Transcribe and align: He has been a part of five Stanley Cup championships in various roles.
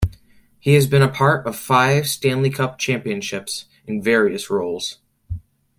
He 0.59 0.73
has 0.73 0.87
been 0.87 1.03
a 1.03 1.07
part 1.11 1.45
of 1.45 1.55
five 1.55 2.07
Stanley 2.07 2.49
Cup 2.49 2.79
championships 2.79 3.65
in 3.85 4.01
various 4.01 4.49
roles. 4.49 4.97